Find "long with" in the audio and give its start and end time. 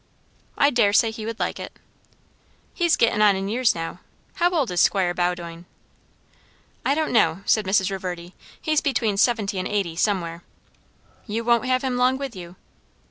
11.97-12.35